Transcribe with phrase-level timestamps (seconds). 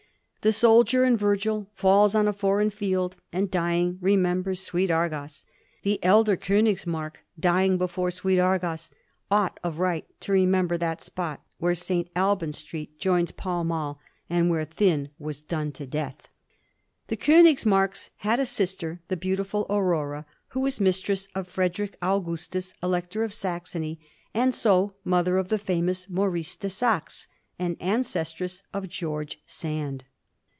[0.43, 5.45] The soldier in Virgil falls on a foreign field, and dying remembers sweet Argos.
[5.83, 8.89] The elder Konigsmark dying before sweet Argos,
[9.29, 12.09] ought of right to remember that spot where St.
[12.15, 13.99] Albans Street joins Pall Mall,
[14.31, 16.27] and where Thynne was done to death.
[17.05, 23.23] The Konigsmarks had a sister, the beautiful Aurora, who was mistress of Frederick Augustus, Elector
[23.23, 23.99] of Saxony,
[24.33, 27.27] and so mother of the famous Maurice de Saxe,
[27.59, 30.03] and ancestress of George Sand.